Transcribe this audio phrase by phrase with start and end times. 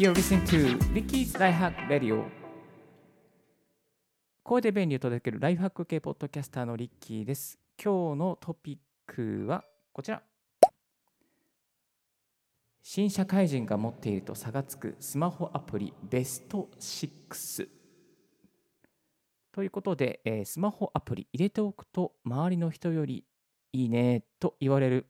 [0.00, 2.24] You're listening to Ricky's Life Hack Radio
[4.42, 7.58] 声で便利を届けるライフハック系ポッドキャスターのリッキーです。
[7.76, 9.62] 今日のトピックは
[9.92, 10.22] こちら。
[12.80, 17.68] 新社会人が持っていると差がつくスマホアプリベスト6。
[19.52, 23.26] ということで、えースマホアプリ入れておくと周りの人より
[23.74, 25.04] いいねと言われる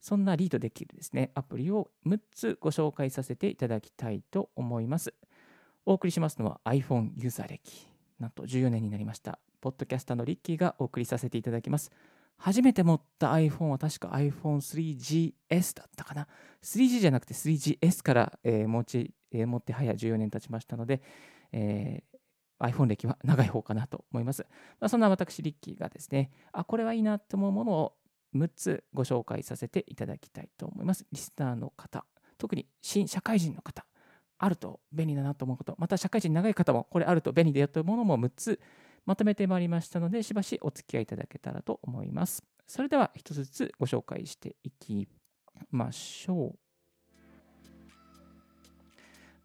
[0.00, 5.14] そんなリードできるですね、アプリを6つご紹介させていただきたいと思います。
[5.86, 7.88] お送りしますのは iPhone ユーザー歴。
[8.18, 9.38] なんと14年になりました。
[9.60, 11.90] ポッドキャスターのリッキーがお送りさせていただきます。
[12.36, 16.28] 初めて持った iPhone は確か iPhone3GS だったかな。
[16.62, 21.02] 3G じゃなくて 3GS から、えー持ち、えー持って早14年経ちましたので、
[21.52, 22.18] えー
[22.60, 24.44] iPhone 歴は長い方かなと思います。
[24.80, 27.92] まあ、そんな私、リッキーがですね、あ、これはいいなと思うものを
[28.34, 31.06] 6つご紹介させていただきたいと思います。
[31.12, 32.04] リスナーの方、
[32.36, 33.84] 特に新社会人の方、
[34.38, 38.60] あると便利だなと思うこと、また社会人長い方もこれあると便利だよというものも6つ
[39.06, 42.44] まとめてまいりましたので、しばしお付き合いいただけたらと思います。
[42.66, 45.08] それでは一つずつご紹介していき
[45.70, 46.58] ましょう。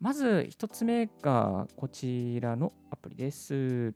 [0.01, 3.93] まず一つ目がこちらのアプリです。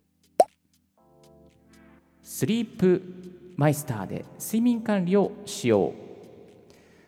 [2.23, 5.93] スリープマイスターで睡眠管理をしよう。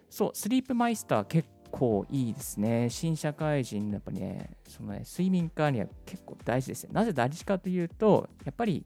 [0.10, 2.90] そう、スリープマイスター結構いいですね。
[2.90, 6.90] 新社会人、やっぱりね、そのね、睡眠管理は結構大事ですね。
[6.92, 8.84] なぜ大事かというと、やっぱり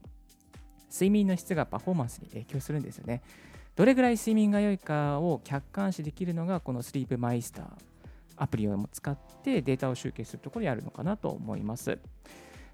[0.92, 3.22] 睡眠の質がパフォーマンスに影響するんですよね。
[3.78, 7.66] どれぐらい睡眠が良いかを客観視できるのが、このスリープマイスター
[8.36, 11.98] アプリを使ってデータを集計するところにあるのかなと思います。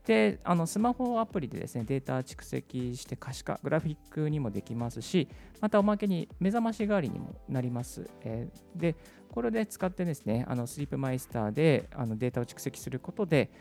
[0.06, 5.28] で、あのスマホアプリでですね、データ蓄積して可視化、グラフィックにもできますし、
[5.62, 8.10] またおまけに目覚まし代わりにもなります。
[8.22, 8.96] えーで、
[9.30, 13.52] これで使ってですね、あのスリープマイスターであのデータを蓄積することで、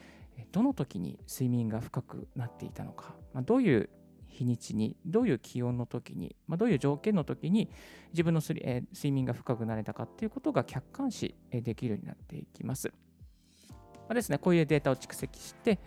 [0.52, 3.90] どの時に睡眠が深くなっていたのか、まあ、どういう
[4.28, 7.68] 日にちに、どういう気温の時に、まあ、どういう条件の時に
[8.12, 12.88] 自分のスリ、えー睡眠が深くなれたかっていうことが客観視できるようになっていきます。
[12.88, 15.78] まあですね、こういうデータを蓄積して、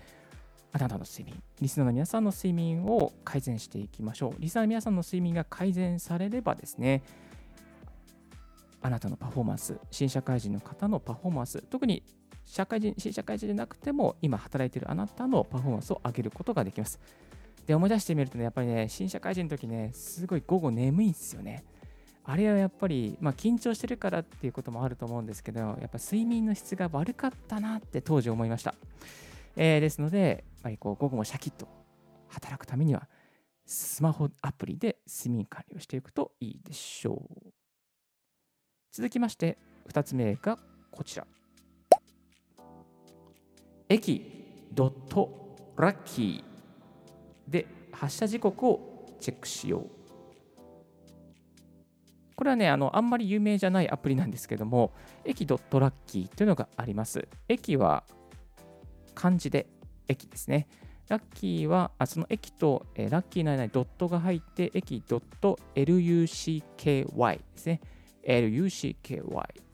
[0.74, 4.36] あなたの睡眠、リスナーの皆さんの睡眠を改善していきましょう。
[4.40, 7.04] リスナーの皆さんの睡眠が改善されればですね、
[8.82, 12.04] あなたのパフォーマンス、新社会人の方のパフォーマンス、特に
[12.46, 17.00] 社会人、新社会人でなくても、今働いているあなたのパフォーマンスを上げることができます。
[17.68, 21.64] で、思い出してみるとね、やっぱりね、新社会人の時ね、すごい午後眠いんですよね。
[22.24, 28.76] あれはやっぱり、まあ、緊張してるからっていうこともあると思うんですけど、やっぱ睡眠の質が悪かったなって当時思いました。
[29.56, 31.68] えーですので、やっぱりこう午後もシャキッと
[32.30, 33.08] 働くためには、
[33.66, 37.50] スマホアプリで睡眠管理をしていくといいでしょう。
[38.92, 39.58] 続きまして、
[39.90, 40.58] 2つ目が
[40.92, 41.26] こちら。
[43.90, 49.90] 駅ドットラッキーで発車時刻をチェックしよう。
[52.36, 57.28] これはね、あのあんまり有名じゃないアプリなんですけども、駅ドットラッキーというのがあります。
[57.48, 58.04] 駅は
[59.22, 59.68] 漢字で
[60.08, 60.68] 駅ですね。
[61.08, 67.82] ラッキーは、あその駅と、えーラッキーの間にドットが入って、駅ドット LUCKY ですね。
[68.26, 69.22] LUCKY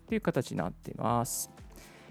[0.09, 1.49] という形になっています。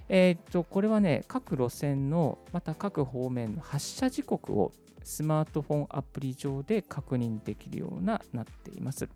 [0.08, 9.10] えーっと、これはね、各路線の、また各方面の発車時刻をスマートフォンアプリ上で確認できるようななっています。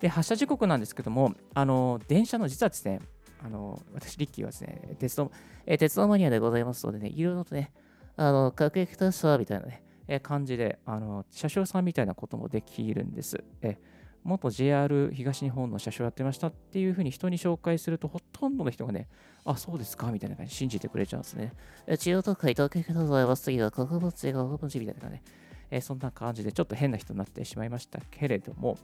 [0.00, 3.00] で、発車時刻なんですけども、あの、電車の実はですね、
[3.42, 5.30] あの、私、リッキーはですね、鉄道、
[5.66, 7.72] え鉄道マニアでございますのでね、いろいろとね、
[8.16, 13.42] あの、各駅停車みたいなね、え感じで、あの、車掌さんみたいなこともできるんです。
[13.62, 13.78] え
[14.22, 19.08] 元 JR 東日本の車掌やってましたっていうふうに人に紹介すると、ほとんどの人がね、
[19.44, 21.54] あ、そうですかみたいな感じで信じてくれちゃうんですね。
[21.86, 23.44] え千代とか伊藤家でございます。
[23.44, 25.22] 次は国分寺が国分寺みたいなね、
[25.70, 28.76] えそんな感じでちょっと変な人になってしまいましたけれども、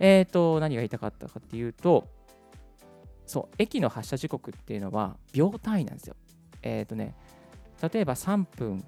[0.00, 2.08] えっ、と、何が言いたかったかっていうと、
[3.32, 6.16] そう、駅の発車時刻っていうのは秒単位なんですよ。
[6.60, 7.16] えっ、とね、
[7.90, 8.84] 例えば3分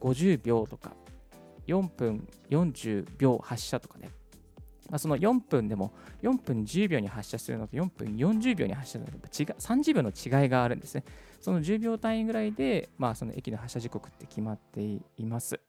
[0.00, 0.90] 50秒とか、
[1.68, 4.10] 4分40秒発車とかね、
[4.90, 11.04] まあ、その4分でも4分10秒に発射するのと4分40秒に発射するのと違30秒の違いがあるんですね。
[11.40, 15.60] その10秒単位ぐらいで、まあ、その駅の発車時刻って決まっています。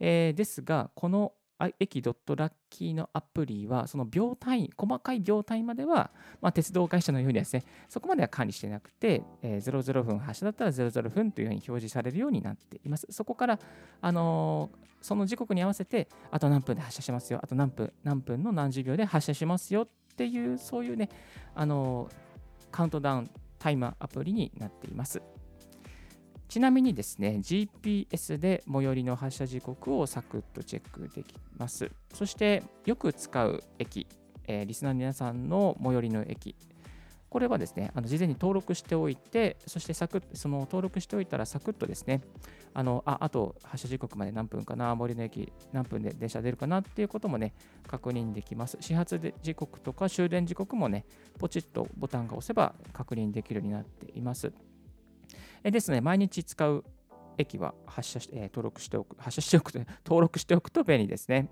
[0.00, 1.32] えーですが、この
[1.80, 13.06] 駅ドットラッキーのアプリは、その秒単位、細かい秒単位までは、まあ、鉄道会社のようにですね、そこまでは管理してなくて、えー00分発車だったら00分というふうに表示されるようになっています。
[13.10, 13.58] そこから、
[14.00, 21.10] あのーその時刻に合わせて、あと何分で発車しますよ、あと何分、何分の何十秒で発車しますよっていう、そういうね、
[21.54, 22.14] あのー
[22.70, 25.22] カウントダウンタイマーアプリになっています。
[26.54, 31.90] ちなみにですね、GPS で最寄りの発車時刻をサクッとチェックできます。
[32.12, 34.06] そして、よく使う駅、
[34.46, 36.54] えー、リスナーの皆さんの最寄りの駅、
[37.28, 42.20] これはですね、あの事前に登録しておいて、そしてサクッその登録しておいたらサクッとですね、
[42.72, 47.52] あのああと発車時刻まで何分かな、森の駅何分で電車出るかなっていうこともね、
[47.88, 48.78] 確認できます。
[48.80, 51.04] 始発時刻とか終電時刻もね、
[51.36, 54.52] ポチッとボタンが押せば確認できるようになっています。
[55.64, 56.84] えですね、毎日使う
[57.38, 61.48] 駅は発車して、えー、登録しておく、 発車しておくと、登録しておくと便利ですね。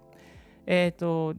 [0.67, 1.35] えっ、ー、と、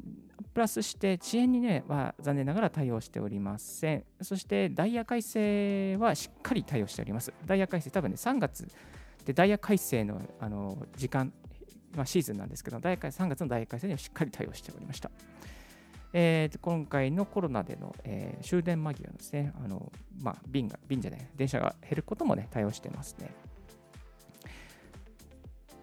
[0.54, 4.04] プラスして遅延にね、は残念ながら対応しておりません。
[4.22, 7.32] そしてダイヤ改正はしっかり対応しております。
[7.46, 8.68] ダイヤ改正、多分ね、3月
[9.24, 11.32] でダイヤ改正のあの時間、
[11.96, 15.12] まあ、シーズンなんですけど、ダイヤ3月のダイヤ改正にはしっかり対応しておりました。
[16.14, 23.32] えー、今回のコロナでの、えー、終電間際ですね、あのまあ、便が、便じゃない、電車が減ることもね、対応してますね。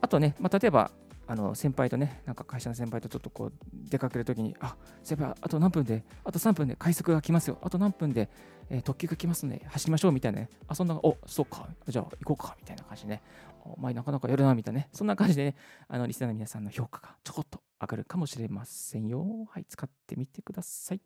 [0.01, 0.91] あとね、まあ、例えば、
[1.31, 3.53] あの先輩とね、なんか会社の先輩とちょっとこう
[3.89, 4.75] 出かけるときに、あ、
[5.05, 8.29] 先輩、あと何分で、あと3分で快速が来ますよ、あと何分で、
[8.69, 12.57] えー、特急が来ますので、走りましょうみたいなね、あ、そんな、お、そうか、じゃあ行こうか。
[12.59, 13.23] みたいな感じでね、
[13.65, 14.57] お前なかなかやるな。
[14.57, 15.55] みたいなね、そんな感じでね、
[15.87, 19.25] あのリスナーの皆さんの評価がちょこっと上がるかもしれませんよ。
[19.51, 21.01] はい、使ってみてください。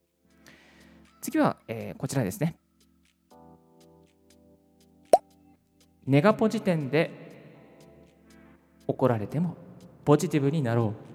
[1.20, 2.56] 次は、えー、こちらですね。
[6.06, 7.10] ネガポ時点で
[8.86, 9.58] 怒られても
[10.04, 11.14] ポジティブになろう。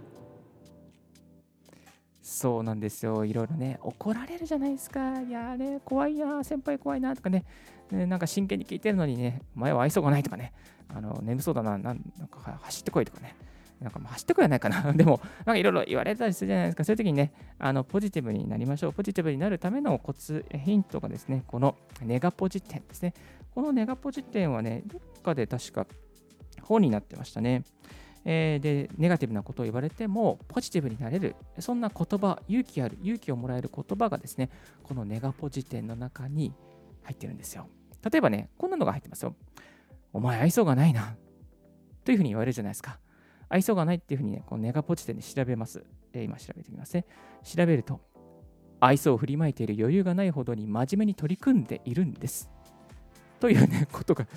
[2.22, 3.26] そうなんですよ。
[3.26, 5.22] いろいろね、怒られるじゃないですか。
[5.22, 7.46] いやね、怖いな、先輩怖いなとかね、
[7.92, 10.54] なんか真剣に聞いてるのにね、前は愛想がないとかね、
[10.88, 12.00] あの眠そうだななん
[12.30, 13.36] か走ってこいとかね、
[13.80, 14.92] なんか走ってこいはないかな。
[14.94, 16.84] でも、なんかいろいろ言われたりするじゃないですか。
[16.84, 18.94] そういう時にね、あのポジティブになりましょう。
[18.94, 23.14] ポジティブになるためのコツ、ヒントがですね、このネガポジ点ですね。
[23.54, 25.88] このネガポジ点はね、どっかで確か
[26.62, 27.64] 本になってましたね。
[28.26, 34.50] えー、で、ネガティブなことを言われても、ポジティブになれる、そんな言葉、勇気ある、勇気をもらえる言葉がですね、
[34.84, 36.54] このネガポジ点の中に
[37.04, 37.68] 入ってるんですよ。
[38.12, 39.36] 例えばね、こんなのが入ってますよ。
[40.14, 41.16] お前愛想がないな。
[42.04, 43.00] というふうに言われるじゃないですか。
[43.50, 45.84] 愛想がないっていうふうにね、このネガポジ点で調べます。
[46.14, 47.06] えー、今調べてみますね。
[47.44, 48.02] 調べると、
[48.80, 52.50] 愛想を振りまいている余裕がないほどに真面目に取り組んでいるんです。
[53.40, 54.28] というね、ことが、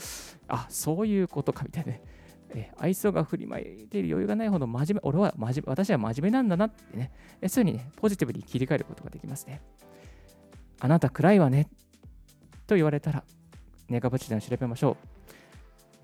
[0.49, 2.03] あ、そういうことかみたいなね。
[2.55, 7.11] え愛想が振りまいている余裕がないほど真面目、俺は真面目、私は真面目なんだなってね、
[7.49, 9.61] そういうふうにね、ポジティブに切り替えることができますね。
[10.81, 11.69] あなた暗いわね。
[12.67, 13.25] と言われたら、
[13.89, 14.97] ネガポジ点を調べましょ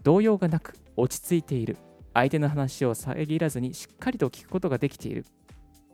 [0.00, 0.02] う。
[0.04, 1.76] 動揺がなく落ち着いている。
[2.14, 5.24] 相手の話を遮らずにしっかりと聞くことができている。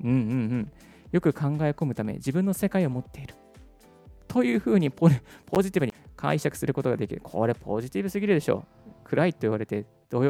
[0.03, 0.21] うんうんう
[0.57, 0.73] ん。
[1.13, 3.35] よく考え込むため自分の世界を持っている。
[4.27, 5.21] というふうにポジ
[5.71, 7.21] ティブに解釈することができる。
[7.23, 8.84] これポジティブすぎるでしょう。
[9.15, 9.87] 暗いと言われて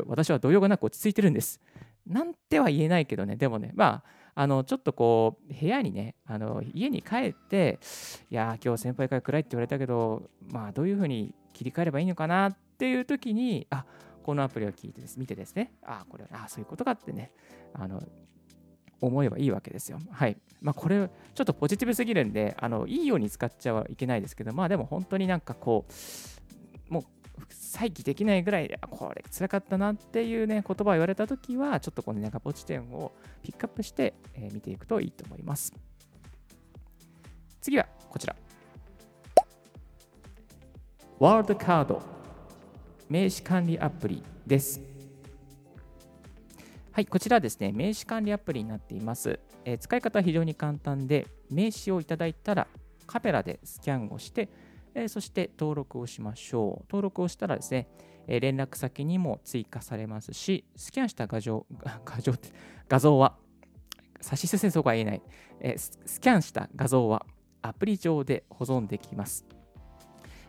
[0.07, 1.61] 私は動揺がなく落ち着いてるんです。
[2.07, 4.03] なんては言えないけどね、でもね、ま
[4.35, 7.79] あ、あのちょっとこう、部屋にね、あの家に帰って、
[8.31, 13.85] いや、今日先輩から暗いって言われたけど、まあ、どういうふうに切り替えればいいのかなっていう時に、あ
[14.23, 17.31] このアプリを聞いてです、見てですね、あこれ、あそういうことかってね、
[17.73, 18.03] あの
[19.01, 19.99] 思えばいいわけですよ。
[20.11, 20.37] はい。
[20.61, 25.87] まあ、これ、ちょっとポジティブすぎるんで、あのいいように使っちゃはいけないですけど、まあでも本当になんかこ
[26.91, 27.05] う、もう
[27.51, 33.13] 再起できないぐらいで、これ辛かったなっていうね、言葉を言われたときは、ちょっとこのネガポジ点を
[33.43, 35.73] ピックアップして、え、見ていくといいと思います。
[37.61, 38.37] 次はこちら。
[41.19, 42.03] ワールドカード
[43.09, 44.81] 名刺管理アプリです。
[46.93, 49.41] はい、こちらですね、名刺管理アプリになっています。
[49.65, 52.69] え、使い方は非常に簡単で、名刺をいただいたら
[53.07, 54.49] カメラでスキャンをして、
[54.95, 56.85] えそして登録をしましょう。
[56.89, 57.89] 登録をしたらですね、
[58.27, 61.67] え連絡先にも追加されますし、スキャンした画像
[62.05, 62.49] 画像って
[62.89, 63.37] 画像は、
[64.21, 65.23] 差し進めそうが言えない、
[65.61, 67.27] えスキャンした画像は
[67.63, 69.45] アプリ上で保存できます。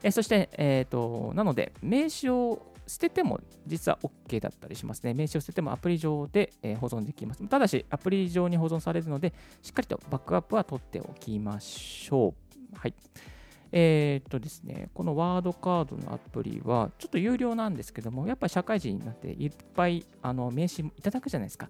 [0.03, 5.13] えそして、えーと、なので、名刺を捨てても実は OK だったりしますね。
[5.13, 7.47] 名刺を捨ててもアプリ上で、保存できます。
[7.47, 12.35] ただし、アプリ上に保存されるので、しっかりとバックアップは取っておきましょ
[12.73, 12.77] う。
[12.77, 12.93] はい。
[13.77, 21.67] えー、っとですね、このワードカードのアプリは、ちょっと有料なんですけども、やっぱり社会人になっていっぱいあの名刺いただくじゃないですか。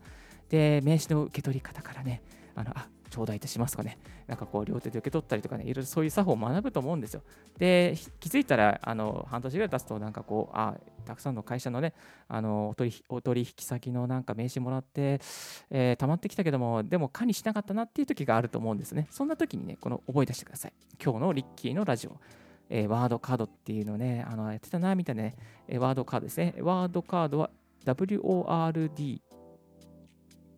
[0.47, 2.21] で、名刺の受け取り方からね、
[2.55, 3.97] あのあ頂戴いたしますかね、
[4.27, 7.21] なんかこう両手で受け取ったりとかね、いろいろそういう作法を学ぶと思うんですよ。
[7.57, 11.93] で、気づいたら、あの半年ぐらい経つと、なんかこう、あたくさんの会社のね、
[12.27, 12.75] あの
[13.09, 15.21] お取引先のなんか名刺もらって、
[15.69, 19.07] えー、溜まってきたけども、でも管理しなかったなっていう時があると思うんですね。
[19.11, 20.73] そんな時にね、この覚え出してください。
[21.01, 22.19] 今日のリッキーのラジオ。
[22.67, 25.35] えー、ワードカードっていうのね、あのやってたなみたいなね、
[25.67, 26.55] えー、ワードカードですね。
[26.59, 27.51] ワードカードは
[27.85, 29.21] WORD、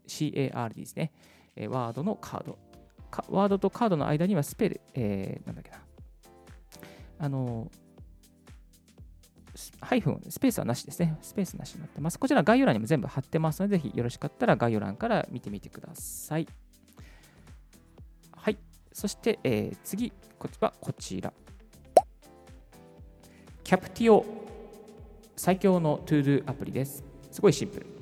[0.08, 1.12] CARD ですね。
[1.57, 2.57] えー、ワードのカード
[3.09, 3.25] か。
[3.29, 5.79] ワードとカードの間にはスペル、えー、なんだっけな。
[7.19, 7.71] あの、
[9.81, 11.17] ハイフン、スペースはなしですね。
[11.21, 12.19] スペースなしになってます。
[12.19, 16.47] こちら概要欄にも全部貼ってますので、ぜひよろしかったら概要欄から見てみてください。
[18.35, 18.57] はい。
[18.93, 20.13] そして、えー、次
[20.59, 21.33] はこちら。
[23.63, 24.25] Captio
[25.35, 27.03] 最強の ToDo アプリです。
[27.31, 27.97] すごいシンプル。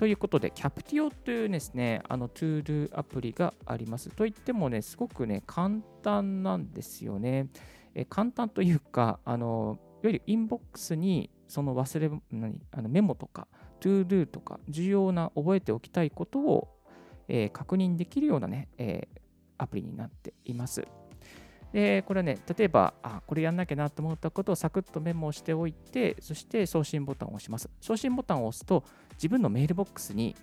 [0.00, 4.08] ということで、 Captio というですね、あの ToDo アプリがあります。
[4.08, 7.48] といってもね、すごくね、簡単なんですよね。
[7.94, 12.62] え簡単というか、あのいわゆる inbox にその忘れ何？
[12.70, 13.46] あのメモとか、
[13.78, 16.68] ToDo とか、重要な覚えておきたいことを、
[17.28, 19.20] えー、確認できるようなね、えー、
[19.58, 20.82] アプリになっています。
[21.72, 27.70] で、これはね、例えば、あ、これやんなきゃなと思ったことをサクッとメモをしておいて、そして送信ボタンを押します。
[27.80, 30.34] 送信ボタンを押すと、自分のメールボックスに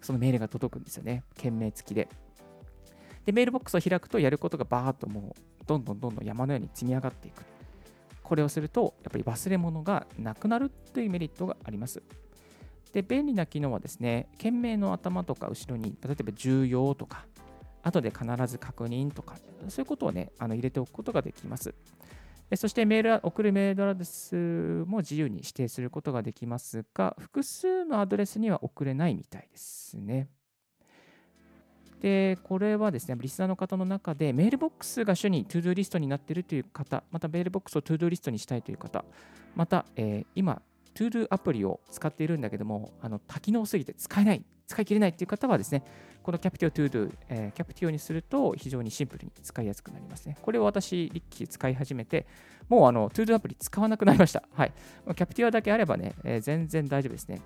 [0.00, 1.24] そのメールが届くんですよね。
[1.36, 2.08] 件名付きで。
[3.24, 7.42] で、メールボックスを開くと、やることがバーっともう、どんどんどんどん山のように積み上がっていく。
[8.22, 12.02] これをすると、やっぱり忘れ物がなくなるというメリットがあります。
[12.92, 17.26] で、便利な機能はですね、件名の頭とか後ろに、例えば重要とか、
[17.82, 19.36] 後で必ず確認とか、
[19.68, 21.74] そういうことをね、あの入れておくことができます。
[22.56, 24.34] そしてメール、送るメールアドレス
[24.86, 30.28] も自由に指定することができますが、複数のアドレスには送れないみたいですね。
[32.00, 39.04] で、これはですね、リスナーの方の中で、メールボックスが主に ToDo リストになっているという方、またメールボックスを ToDo リストにしたいという方、
[39.54, 40.60] また、えー、今、
[40.94, 45.82] ToDo アプリを使っているんだけども、あの多機能すぎて使えない、使い切れないという方はですね、
[46.22, 50.36] この Captio ToDo、えー、 Captio にすると非常にシンプルに使いやすくなりますね。
[50.40, 52.26] これを私、リッキー使い始めて、
[52.68, 54.44] もうあの ToDo アプリ使わなくなりました。
[54.54, 54.72] はい。
[55.06, 57.40] Captio だけあればね、えー、全然大丈夫ですね。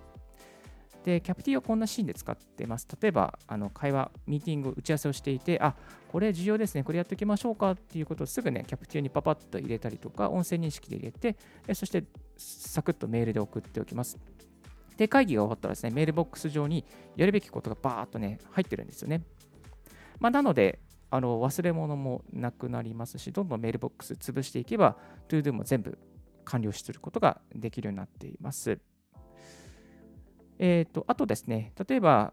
[1.04, 2.86] で、 Captio をこんなシーンで使ってます。
[3.00, 5.74] 例えば、あの会話、ミーティング、打ち合わせをしていて、あ、
[6.10, 11.36] これ重要ですね、これやっておきましょうかっていうことをすぐね、 Captio にパパッと入れたりとか、音声認識で入れて、
[11.74, 12.04] そして
[12.36, 14.18] サクッとメールで送っておきます。
[14.96, 16.84] で、会議が終わったらですね、メールボックス上に
[17.16, 19.22] やるべきことがバーっとね、入ってるんですよね。
[20.20, 24.96] まあ、なので、あの忘れ物もなくなりますし、どんどんメールボックス潰していけば、
[25.28, 25.98] ToDo も全部
[26.44, 28.80] 完了することができるようになっています。
[30.58, 32.32] えっ、ー、と、あとですね、例えば、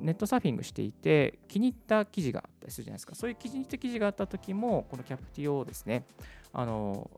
[0.00, 3.14] ネットサーフィングしていて気に入った記事があったりするじゃないですか。
[3.14, 6.06] そういう気に入った記事があった時も、このキャプティオをですね、
[6.52, 7.10] あの、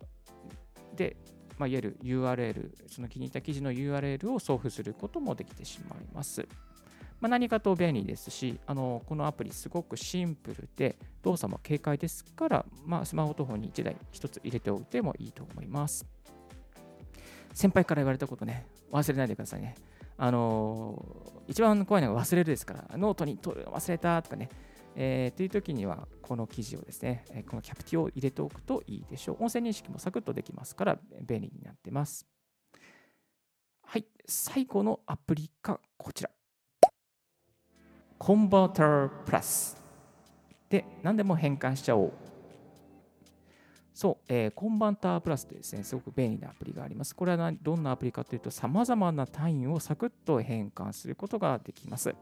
[0.97, 1.17] で、
[1.61, 6.49] まあ、いわゆる URL、その気に入った記事の URL を送付することもできてしまいます。
[7.21, 16.07] まあ、何かと便利ですし、あのこのアプリすごくシンプルで、動作も軽快ですから、まあ、スマートフォンに1台1つ入れておいてもいいと思います。
[17.53, 19.75] 先輩から言われたことね、忘れないでくださいね。
[20.17, 21.05] あの
[21.47, 24.49] 一番怖いのが忘れるですから、ノートに取るの忘れたとかね、
[24.97, 29.43] えー、という時には、この記事をですね、このキャプティを入れておくといいでしょう。
[29.43, 32.27] 音声認識もサクッとできますから、便利になってます。
[33.83, 36.31] はい、最後のアプリがこちら。
[38.19, 39.83] コンバータープラス。
[40.69, 42.13] で、何でも変換しちゃおう。
[43.93, 47.15] そう、えー、コンバンタープラスというですね、すごく便利なアプリがあります。
[47.15, 52.15] これはどんなアプリかというと、さまざまな単位をサクッと変換することができます。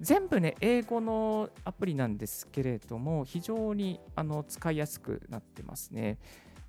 [0.00, 6.18] 全部ね、英語のアプリなんですけれども、非常にあの使いやすくなってますね。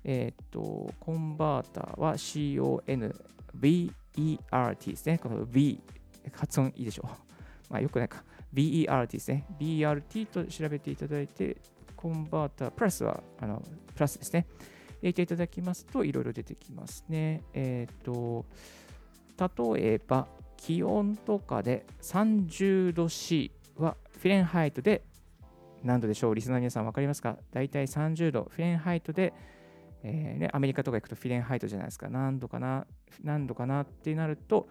[0.04, 3.12] えっ、ー、と、コンバーターは CONVERT
[4.90, 5.18] ですね。
[5.18, 5.80] この V、
[6.32, 7.08] 発音いいでしょう。
[7.70, 8.24] まあ、よくないか。
[8.54, 9.44] BERT ですね。
[9.58, 11.58] BRT と調べていただいて、
[11.96, 13.62] コンバータープラスは、あの、
[13.94, 14.46] プラスですね。
[15.02, 17.42] 入れていただきますと、いろいろ出てきますね。
[17.52, 18.46] えっ、ー、と、
[19.74, 20.26] 例えば、
[20.58, 25.02] 気温とかで30度 C はフィレンハイトで
[25.82, 27.38] 何度でしょうリスナーの皆さん分かりますか？
[27.52, 29.32] 大体30度、フィレンハイトで、
[30.02, 32.08] えーね、アメリカとか行くとフィレンハイトじゃないですか。
[32.08, 32.86] 何度かな
[33.22, 34.68] 何度かなってなると、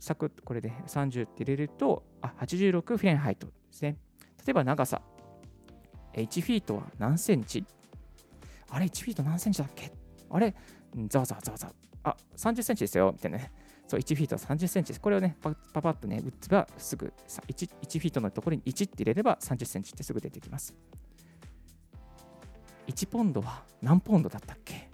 [0.00, 3.98] サクッとこれで30って入れると、あ、86フィレンハイトですね。
[4.44, 5.02] 例えば長さ。
[6.14, 7.64] 1フィートは何センチ？
[8.70, 9.92] あれ、1フィート何センチだっけ？
[10.30, 10.54] あれ、
[11.08, 11.72] ざわざわざわざわ。
[12.04, 13.12] あ、30センチですよ。
[13.12, 13.52] みたいなね。
[13.92, 15.00] そう、1フィートは30センチです。
[15.02, 20.74] これをね、パパパッとね、打つばすぐ 1, 1フィートのところに1って入れれば30センチってすぐ出てきます。
[22.86, 24.88] 1ポンドは何ポンドだったっけ？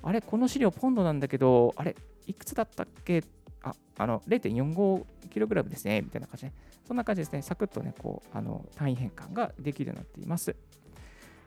[0.00, 1.96] あれ、この資料ポンドなんだけど、あれ、
[2.28, 3.24] いくつだったっけ？
[3.62, 6.52] あ、あの、0.45kg ですね、みたいな感じで、
[6.86, 10.54] そんな感じですね、サクッとね、こう、あの単位変換ができるようになっています。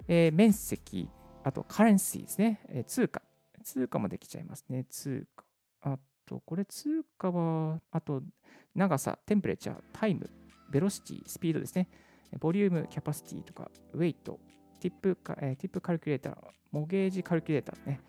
[0.10, 1.08] えー、面積
[1.46, 2.60] あと、カレンシーですね。
[2.68, 3.22] えー通貨。
[3.64, 4.84] 通貨もできちゃいますね。
[4.90, 5.46] 通貨。
[5.82, 5.98] あ
[6.30, 8.22] と、これ通貨は、あと、
[8.76, 10.30] 長さ、テンプレチャー、タイム、
[10.70, 11.90] ベロシティ、スピードですね。
[12.40, 14.40] ボリューム、キャパシティとか、ウェイト、
[14.80, 16.36] ティップカ、えーティップカルキュレーター、
[16.72, 18.00] モゲージカルキュレーターね。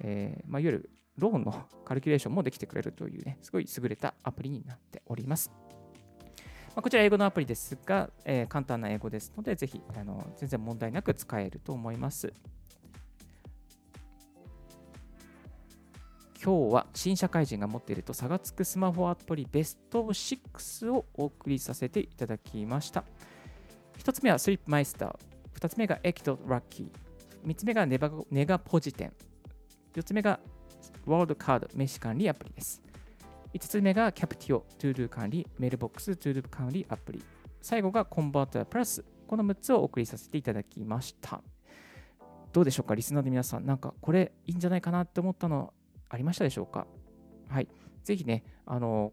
[0.00, 5.50] えーまあ、いわゆるローンのカルキュレーションもできてくれるというね、すごい優れたアプリになっております。
[6.74, 12.32] まあ、こちら英語のアプリですが、えー簡単な英語ですので、ぜひあの全然問題なく使えると思います。
[16.44, 23.04] 今日は新社会人が持っていると差がつくスマホアプリベスト6をお送りさせていただきました。
[23.96, 25.16] 1つ目はスリップマイスター、
[25.58, 27.98] 2つ目がエキトラッキー、3つ目がネ
[28.30, 29.12] ネガポジテン、
[29.94, 30.38] 4つ目が
[31.06, 32.82] ワールドカード名刺管理アプリです。
[33.54, 37.24] 5つ目が Captio、ToDo 管理、メールボックス、 ToDo 管理アプリ。
[37.62, 39.02] 最後が Converter Plus。
[39.26, 41.40] この6つをお送りさせていただきました。
[42.52, 45.72] どうでしょうか、リスナーの皆さん、なんかこれいいんじゃないかなって思ったの
[46.08, 46.86] ありましたでしょうか？
[47.48, 47.68] はい。
[48.02, 49.12] ぜひね、あの、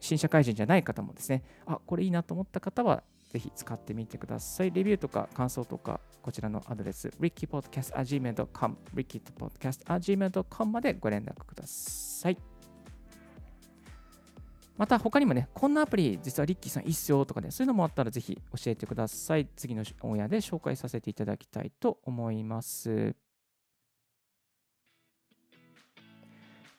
[0.00, 4.70] 新社会人じゃない方もですね、あ、これいいなと思った方は、ぜひ使ってみてください。
[4.70, 12.38] レビューとか感想とか、こちらのアドレス、rickypodcast.gmail.com、rickypodcast.gmail.com までご連絡ください。
[14.76, 19.48] また他にもね、こんなアプリ、実はリッキーさんいいっすよとかね、そういうのもあったらぜひ教えてください。
[19.56, 23.16] 次のオンエアで紹介させていただきたいと思います。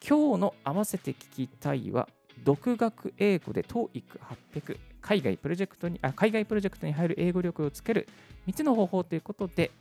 [0.05, 2.07] 今日の合わせて聞きたいは、
[2.43, 8.07] 独学英語で TOEIC800 海外プロジェクトにあ海外プロジェクトに入る英語力をつける
[8.47, 9.71] 3つの方法ということで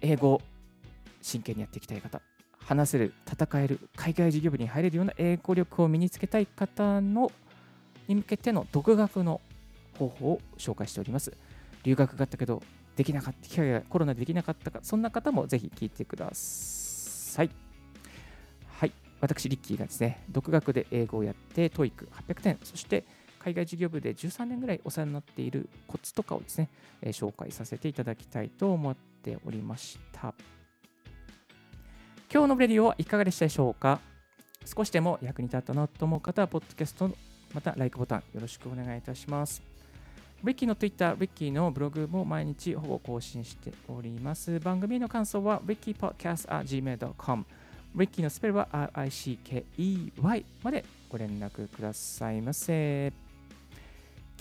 [0.00, 0.40] 英語を
[1.20, 2.22] 真剣にやっていきたい方
[2.58, 7.30] 話せる戦える海外事業部に入れるような英語力を身につけたい方の
[8.08, 9.40] に向けての独学の
[9.98, 11.32] 方法を紹介しております。
[11.84, 12.62] 留学があったけど
[12.96, 17.71] できなかった機会がコロナでできなかったかそんな方もぜひ聞いてくださいはい。
[19.22, 23.04] 私リッキーがですね独学で英語をやって TOEIC800 点そして
[23.38, 26.68] 海外事業部で13年ぐらいお世話になっているコツとかをですね、
[27.00, 30.34] えー紹介させていただきたいと思っておりました。
[32.32, 34.00] 今日のレディオはいかがでしたでしょうか？
[34.64, 37.10] 少しでも役に立ったなと思う方は、ポッドキャスト
[37.52, 39.60] また、LIKE ボタンよろしくお願いいたします。
[40.44, 44.58] リッキーの Twitter、リッキーのブログも毎日ほぼ更新しております。
[44.60, 47.46] 番組の感想は rickypodcast.gmail.com
[47.94, 53.12] リッキーのスペルは RICKEY までご連絡くださいませ。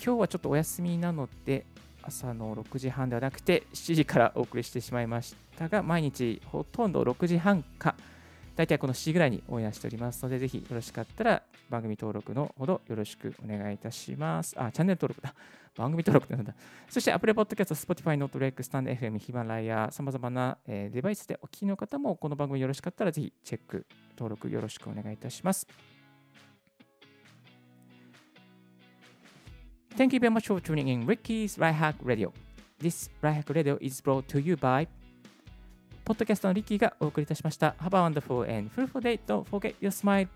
[0.04, 1.66] 今日はちょっとお休みなので、
[2.02, 7.96] 朝の6時半ではなくて7時からお送りしてしまいましたが、毎日ほとんど6時半か、
[8.56, 14.56] 大体この7時ぐらいにオンエアしておりますので、ぜひよろしかったら番組登録のほどよろしくお願いいたします。
[14.58, 15.34] あ、チャンネル登録だ。
[15.76, 16.54] 番組登録ってなんだ。
[16.90, 23.86] そして Apple Podcast、Spotify、Note、Rec、Stand FM、ヒマラヤ、さまざまな、えーデバイスでお聞きの方もこの番組よろしかったらぜひチェック、
[24.18, 25.66] 登録よろしくお願いいたします。
[29.96, 32.34] Thank you very much for tuning in Ricky's Right Hack Radio.
[32.80, 34.88] This Right Hack Radio is brought to you by
[36.12, 37.74] ポッドキャストのリッキーがお送りいたしました。
[37.80, 39.18] Have a wonderful and fruitful day.
[39.26, 40.28] Don't forget your smile.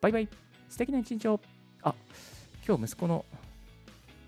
[0.00, 0.28] バイバイ。
[0.70, 1.38] 素敵な一日を。
[1.82, 1.94] あ、
[2.66, 3.26] 今日息子の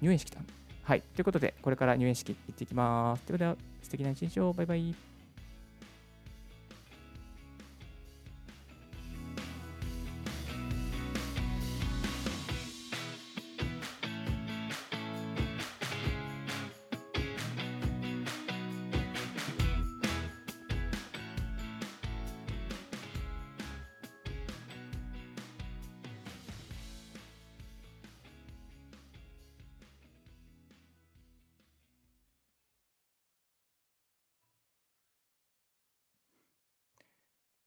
[0.02, 0.42] 入園式だ。
[0.82, 1.00] はい。
[1.00, 3.22] ということで、これから入園式行ってきます。
[3.22, 4.52] ということで、素敵な一日を。
[4.52, 4.94] バイバイ。